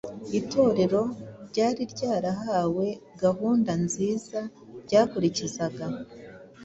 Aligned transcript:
Itorero 0.39 1.01
ryari 1.49 1.83
ryarahawe 1.93 2.87
gahunda 3.23 3.71
nziza 3.83 4.39
ryakurikizaga 4.85 5.85